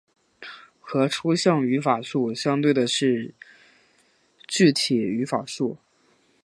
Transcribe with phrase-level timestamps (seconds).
[0.79, 3.35] 和抽象语法树相对的是
[4.47, 5.77] 具体语法树。